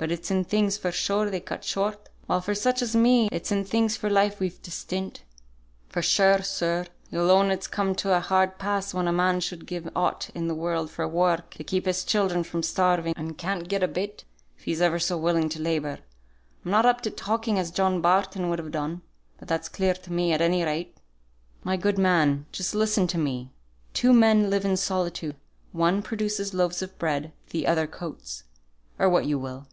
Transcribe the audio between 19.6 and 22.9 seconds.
clear to me at any rate." "My good man, just